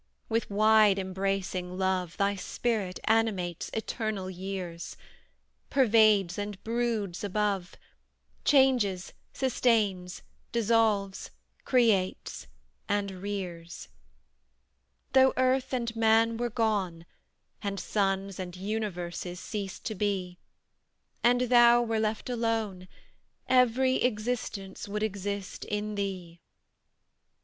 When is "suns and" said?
17.79-18.55